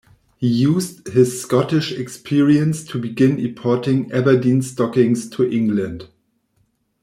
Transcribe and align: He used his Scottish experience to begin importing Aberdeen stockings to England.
He 0.37 0.47
used 0.47 1.09
his 1.09 1.39
Scottish 1.39 1.91
experience 1.91 2.83
to 2.85 2.99
begin 2.99 3.37
importing 3.39 4.11
Aberdeen 4.11 4.63
stockings 4.63 5.29
to 5.29 5.47
England. 5.47 6.07